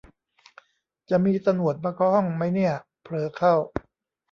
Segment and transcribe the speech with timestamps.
[1.09, 3.53] จะมีตะหนวดมาเคาะห้องมั้ยเนี่ย เผลอเข้า